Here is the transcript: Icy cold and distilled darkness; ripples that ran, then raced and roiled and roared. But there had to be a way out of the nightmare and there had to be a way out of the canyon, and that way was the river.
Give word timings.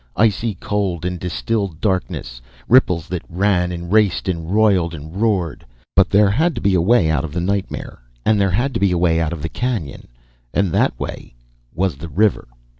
Icy 0.15 0.55
cold 0.55 1.05
and 1.05 1.19
distilled 1.19 1.79
darkness; 1.79 2.41
ripples 2.67 3.07
that 3.09 3.21
ran, 3.29 3.69
then 3.69 3.87
raced 3.91 4.27
and 4.27 4.49
roiled 4.51 4.95
and 4.95 5.15
roared. 5.21 5.63
But 5.95 6.09
there 6.09 6.31
had 6.31 6.55
to 6.55 6.59
be 6.61 6.73
a 6.73 6.81
way 6.81 7.07
out 7.11 7.23
of 7.23 7.33
the 7.33 7.39
nightmare 7.39 7.99
and 8.25 8.41
there 8.41 8.49
had 8.49 8.73
to 8.73 8.79
be 8.79 8.91
a 8.91 8.97
way 8.97 9.19
out 9.21 9.31
of 9.31 9.43
the 9.43 9.47
canyon, 9.49 10.07
and 10.55 10.71
that 10.71 10.99
way 10.99 11.35
was 11.75 11.97
the 11.97 12.09
river. 12.09 12.47